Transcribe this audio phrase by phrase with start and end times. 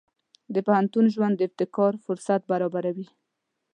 [0.53, 3.07] د پوهنتون ژوند د ابتکار فرصت برابروي.